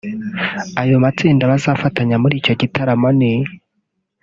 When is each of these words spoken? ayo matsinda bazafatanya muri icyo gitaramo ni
ayo 0.81 0.95
matsinda 1.03 1.49
bazafatanya 1.51 2.15
muri 2.23 2.33
icyo 2.41 2.53
gitaramo 2.61 3.09
ni 3.19 3.31